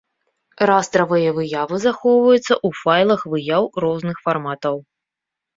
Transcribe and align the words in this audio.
Растравыя 0.69 1.29
выявы 1.39 1.75
захоўваюцца 1.85 2.41
ў 2.41 2.69
файлах 2.81 3.21
выяў 3.35 3.63
розных 3.87 4.15
фарматаў. 4.27 4.75